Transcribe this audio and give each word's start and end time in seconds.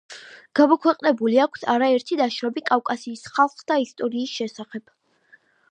გამოქვეყნებული 0.59 1.37
აქვს 1.43 1.67
არაერთი 1.73 2.17
ნაშრომი 2.23 2.65
კავკასიის 2.71 3.27
ხალხთა 3.35 3.79
ისტორიის 3.87 4.37
შესახებ. 4.41 4.89